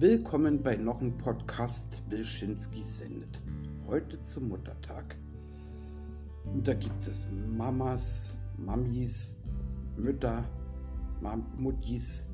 [0.00, 3.42] Willkommen bei noch einem Podcast Wilschinski sendet.
[3.86, 5.14] Heute zum Muttertag.
[6.46, 9.36] Und da gibt es Mamas, Mamis,
[9.98, 10.42] Mütter,
[11.58, 12.24] Muttis,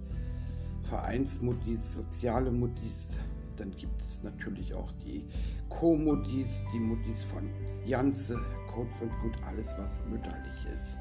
[0.85, 3.19] Vereinsmuttis, soziale Muttis.
[3.57, 5.27] Dann gibt es natürlich auch die
[5.69, 7.51] Co-Muttis, die Muttis von
[7.85, 8.39] Janze,
[8.73, 10.99] kurz und gut alles, was mütterlich ist.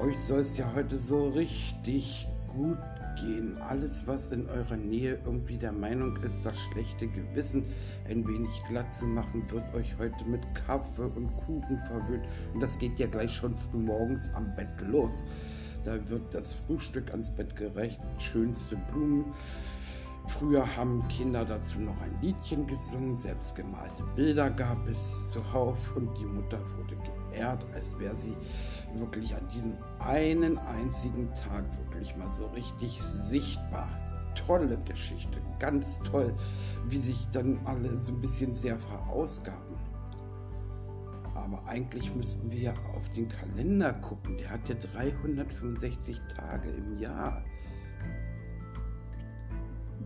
[0.00, 2.76] Euch soll es ja heute so richtig gut
[3.16, 3.58] gehen.
[3.60, 7.64] Alles, was in eurer Nähe irgendwie der Meinung ist, das schlechte Gewissen
[8.08, 12.24] ein wenig glatt zu machen, wird euch heute mit Kaffee und Kuchen verwöhnt.
[12.54, 15.24] Und das geht ja gleich schon früh morgens am Bett los.
[15.84, 19.26] Da wird das Frühstück ans Bett gerecht, schönste Blumen.
[20.26, 26.24] Früher haben Kinder dazu noch ein Liedchen gesungen, selbstgemalte Bilder gab es zuhauf und die
[26.24, 28.36] Mutter wurde geehrt, als wäre sie
[28.94, 33.88] wirklich an diesem einen einzigen Tag wirklich mal so richtig sichtbar.
[34.34, 36.34] Tolle Geschichte, ganz toll,
[36.88, 39.76] wie sich dann alle so ein bisschen sehr verausgaben.
[41.34, 44.36] Aber eigentlich müssten wir ja auf den Kalender gucken.
[44.36, 47.42] Der hat ja 365 Tage im Jahr.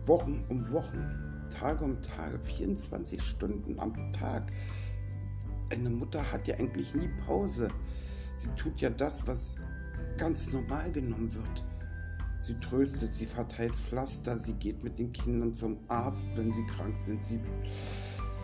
[0.07, 4.53] Wochen um Wochen, Tage um Tage, 24 Stunden am Tag.
[5.71, 7.71] Eine Mutter hat ja eigentlich nie Pause.
[8.37, 9.57] Sie tut ja das, was
[10.17, 11.65] ganz normal genommen wird.
[12.41, 16.97] Sie tröstet, sie verteilt Pflaster, sie geht mit den Kindern zum Arzt, wenn sie krank
[16.99, 17.25] sind.
[17.25, 17.39] Sie,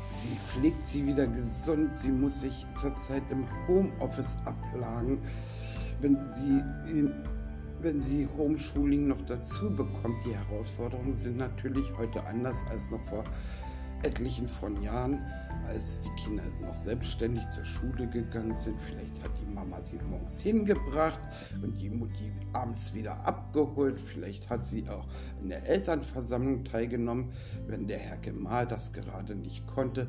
[0.09, 1.97] sie pflegt sie wieder gesund.
[1.97, 5.19] Sie muss sich zurzeit im Homeoffice ablagen.
[6.01, 6.63] Wenn sie,
[7.81, 13.25] wenn sie Homeschooling noch dazu bekommt, die Herausforderungen sind natürlich heute anders als noch vor
[14.03, 15.21] etlichen von Jahren,
[15.67, 18.81] als die Kinder noch selbstständig zur Schule gegangen sind.
[18.81, 21.21] Vielleicht hat die Mama sie morgens hingebracht
[21.63, 23.99] und die Mutti abends wieder abgeholt.
[23.99, 25.07] Vielleicht hat sie auch
[25.41, 27.33] in der Elternversammlung teilgenommen,
[27.67, 30.09] wenn der Herr Gemahl das gerade nicht konnte.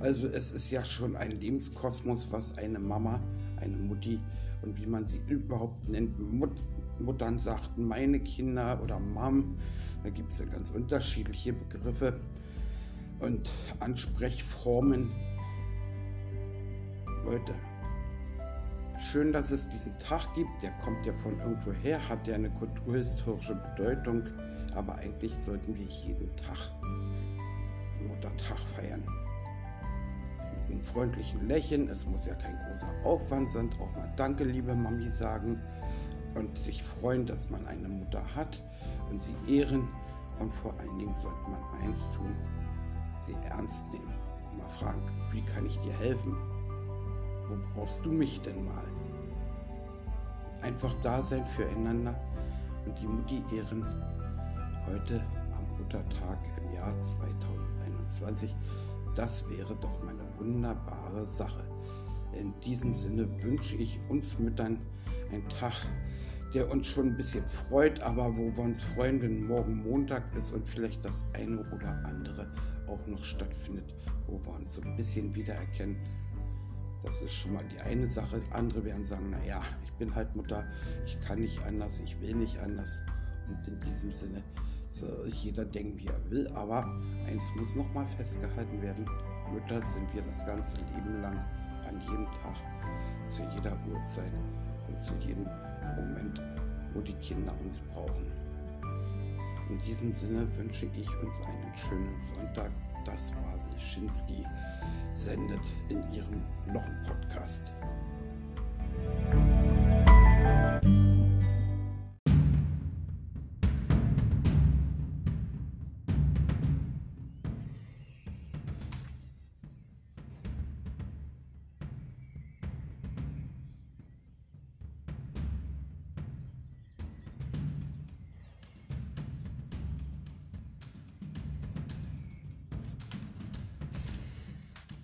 [0.00, 3.20] Also es ist ja schon ein Lebenskosmos, was eine Mama,
[3.60, 4.20] eine Mutti
[4.62, 6.58] und wie man sie überhaupt nennt, Mut
[6.98, 9.58] Muttern sagten, meine Kinder oder Mom.
[10.02, 12.20] Da gibt es ja ganz unterschiedliche Begriffe
[13.20, 15.10] und Ansprechformen.
[17.24, 17.52] Leute,
[18.98, 20.62] schön, dass es diesen Tag gibt.
[20.62, 24.24] Der kommt ja von irgendwo her, hat ja eine kulturhistorische Bedeutung.
[24.74, 26.70] Aber eigentlich sollten wir jeden Tag
[28.06, 29.04] Muttertag feiern.
[30.54, 31.88] Mit einem freundlichen Lächeln.
[31.88, 33.70] Es muss ja kein großer Aufwand sein.
[33.80, 35.60] Auch mal Danke, liebe Mami sagen.
[36.34, 38.62] Und sich freuen, dass man eine Mutter hat
[39.10, 39.88] und sie ehren.
[40.38, 42.36] Und vor allen Dingen sollte man eins tun,
[43.20, 44.12] sie ernst nehmen
[44.50, 45.02] und mal fragen,
[45.32, 46.36] wie kann ich dir helfen?
[47.48, 48.84] Wo brauchst du mich denn mal?
[50.62, 52.14] Einfach da sein füreinander
[52.84, 53.84] und die Mutti ehren
[54.86, 58.54] heute am Muttertag im Jahr 2021.
[59.14, 61.64] Das wäre doch mal eine wunderbare Sache.
[62.32, 64.80] In diesem Sinne wünsche ich uns Müttern
[65.30, 65.74] einen Tag,
[66.54, 70.52] der uns schon ein bisschen freut, aber wo wir uns freuen, wenn morgen Montag ist
[70.52, 72.48] und vielleicht das eine oder andere
[72.88, 73.94] auch noch stattfindet,
[74.26, 75.96] wo wir uns so ein bisschen wiedererkennen.
[77.02, 78.42] Das ist schon mal die eine Sache.
[78.50, 80.64] Andere werden sagen, naja, ich bin halt Mutter,
[81.04, 83.00] ich kann nicht anders, ich will nicht anders.
[83.48, 84.42] Und in diesem Sinne
[84.88, 86.48] soll jeder denken, wie er will.
[86.54, 86.84] Aber
[87.26, 89.08] eins muss noch mal festgehalten werden.
[89.52, 91.38] Mütter sind wir das ganze Leben lang,
[91.86, 92.56] an jedem Tag,
[93.26, 94.32] zu jeder Uhrzeit
[94.88, 95.46] und zu jedem
[95.96, 96.42] Moment,
[96.92, 98.47] wo die Kinder uns brauchen.
[99.68, 102.70] In diesem Sinne wünsche ich uns einen schönen Sonntag.
[103.04, 104.44] Das war Wilschinski
[105.12, 106.42] sendet in ihrem
[106.72, 106.84] noch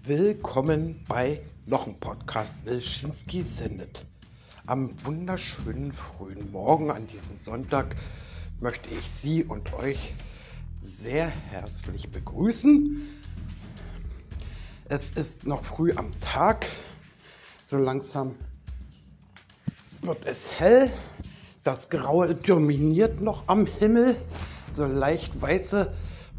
[0.07, 4.05] Willkommen bei noch einem Podcast Wilschinski sendet.
[4.67, 7.97] Am wunderschönen frühen Morgen an diesem Sonntag
[8.61, 10.13] möchte ich Sie und euch
[10.79, 13.01] sehr herzlich begrüßen.
[14.91, 16.67] Es ist noch früh am Tag.
[17.65, 18.35] So langsam
[20.03, 20.91] wird es hell.
[21.63, 24.17] Das Graue dominiert noch am Himmel.
[24.75, 25.91] So leicht weiße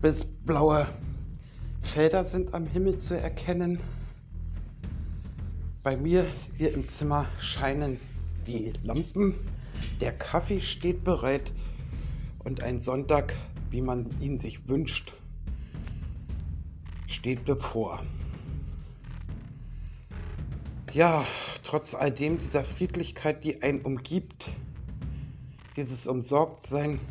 [0.04, 0.88] bis blaue
[1.86, 3.80] Felder sind am Himmel zu erkennen.
[5.84, 6.26] Bei mir
[6.58, 8.00] hier im Zimmer scheinen
[8.46, 9.36] die Lampen.
[10.02, 11.54] Der Kaffee steht bereit.
[12.44, 13.34] Und ein Sonntag
[13.76, 15.14] wie man ihn sich wünscht,
[17.08, 18.02] steht bevor.
[20.94, 21.26] Ja,
[21.62, 24.48] trotz all dem dieser Friedlichkeit, die einen umgibt,
[25.76, 27.02] dieses Umsorgtsein,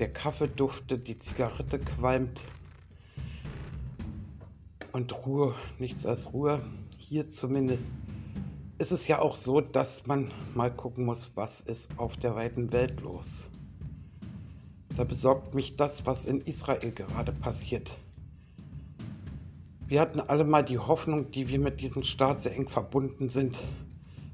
[0.00, 2.42] der Kaffee duftet, die Zigarette qualmt
[4.92, 6.60] und Ruhe, nichts als Ruhe,
[6.96, 7.92] hier zumindest
[8.78, 12.72] ist es ja auch so, dass man mal gucken muss, was ist auf der weiten
[12.72, 13.48] Welt los.
[14.96, 17.96] Da besorgt mich das, was in Israel gerade passiert.
[19.86, 23.58] Wir hatten alle mal die Hoffnung, die wir mit diesem Staat sehr eng verbunden sind,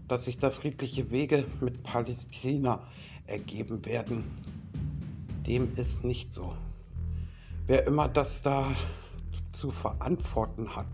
[0.09, 2.87] dass sich da friedliche Wege mit Palästina
[3.27, 4.25] ergeben werden.
[5.47, 6.55] Dem ist nicht so.
[7.67, 8.75] Wer immer das da
[9.55, 10.87] zu verantworten hat,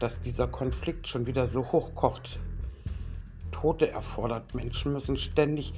[0.00, 2.40] dass dieser Konflikt schon wieder so hochkocht,
[3.52, 4.54] Tote erfordert.
[4.54, 5.72] Menschen müssen ständig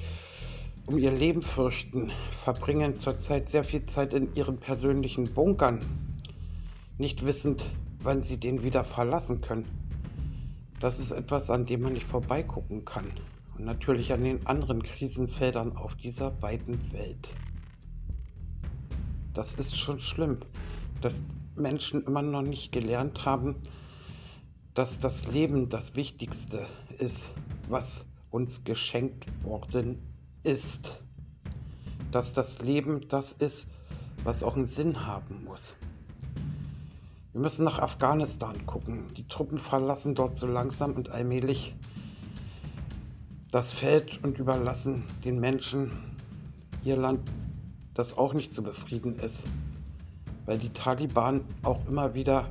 [0.87, 5.79] um ihr Leben fürchten, verbringen zurzeit sehr viel Zeit in ihren persönlichen Bunkern,
[6.97, 7.65] nicht wissend,
[8.01, 9.67] wann sie den wieder verlassen können.
[10.79, 13.11] Das ist etwas, an dem man nicht vorbeigucken kann.
[13.57, 17.29] Und natürlich an den anderen Krisenfeldern auf dieser weiten Welt.
[19.33, 20.39] Das ist schon schlimm,
[21.01, 21.21] dass
[21.57, 23.55] Menschen immer noch nicht gelernt haben,
[24.73, 26.65] dass das Leben das Wichtigste
[26.99, 27.25] ist
[27.69, 29.99] was uns geschenkt worden
[30.43, 30.97] ist.
[32.11, 33.67] Dass das Leben das ist,
[34.23, 35.75] was auch einen Sinn haben muss.
[37.33, 39.05] Wir müssen nach Afghanistan gucken.
[39.15, 41.75] Die Truppen verlassen dort so langsam und allmählich
[43.51, 45.91] das Feld und überlassen den Menschen
[46.83, 47.29] ihr Land,
[47.93, 49.43] das auch nicht zu befrieden ist,
[50.47, 52.49] weil die Taliban auch immer wieder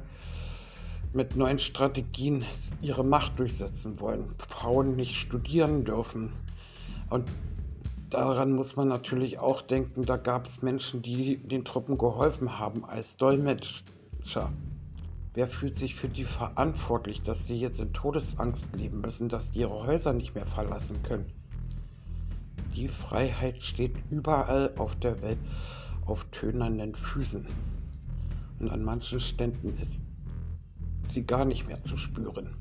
[1.13, 2.45] mit neuen Strategien
[2.83, 4.27] ihre Macht durchsetzen wollen.
[4.49, 6.33] Frauen nicht studieren dürfen.
[7.11, 7.25] Und
[8.11, 12.85] daran muss man natürlich auch denken, da gab es Menschen, die den Truppen geholfen haben
[12.85, 14.53] als Dolmetscher.
[15.35, 19.61] Wer fühlt sich für die verantwortlich, dass die jetzt in Todesangst leben müssen, dass die
[19.61, 21.27] ihre Häuser nicht mehr verlassen können?
[22.75, 25.39] Die Freiheit steht überall auf der Welt
[26.05, 27.47] auf tönernen Füßen.
[28.59, 30.01] Und an manchen Ständen ist
[31.09, 32.55] sie gar nicht mehr zu spüren.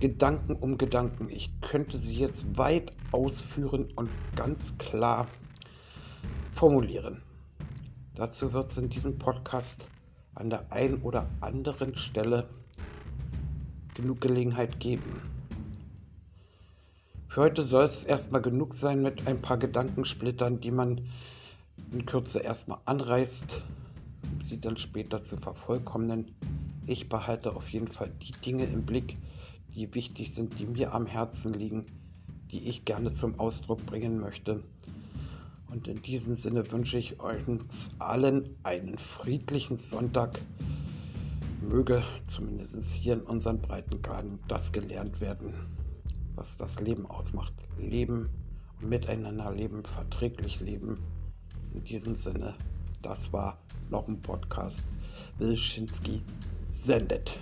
[0.00, 1.30] Gedanken um Gedanken.
[1.30, 5.26] Ich könnte sie jetzt weit ausführen und ganz klar
[6.52, 7.22] formulieren.
[8.14, 9.86] Dazu wird es in diesem Podcast
[10.34, 12.46] an der einen oder anderen Stelle
[13.94, 15.22] genug Gelegenheit geben.
[17.28, 21.08] Für heute soll es erstmal genug sein mit ein paar Gedankensplittern, die man
[21.92, 23.62] in Kürze erstmal anreißt,
[24.46, 26.34] sie dann später zu vervollkommnen.
[26.86, 29.16] Ich behalte auf jeden Fall die Dinge im Blick,
[29.74, 31.86] die wichtig sind, die mir am Herzen liegen,
[32.50, 34.62] die ich gerne zum Ausdruck bringen möchte.
[35.68, 37.42] Und in diesem Sinne wünsche ich euch
[37.98, 40.40] allen einen friedlichen Sonntag.
[41.60, 45.52] Möge zumindest hier in unseren Breitengraden das gelernt werden,
[46.36, 47.52] was das Leben ausmacht.
[47.78, 48.28] Leben
[48.80, 50.94] miteinander leben, verträglich leben.
[51.74, 52.54] In diesem Sinne,
[53.06, 53.56] das war
[53.88, 54.82] noch ein Podcast.
[55.38, 56.22] Wilschinski
[56.68, 57.38] sendet.